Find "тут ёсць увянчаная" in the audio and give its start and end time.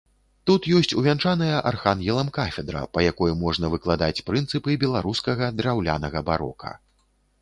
0.49-1.57